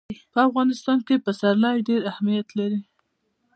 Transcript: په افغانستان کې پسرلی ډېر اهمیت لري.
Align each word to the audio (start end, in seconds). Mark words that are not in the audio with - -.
په 0.31 0.39
افغانستان 0.47 0.99
کې 1.07 1.23
پسرلی 1.25 1.77
ډېر 1.87 2.01
اهمیت 2.11 2.47
لري. 2.59 2.81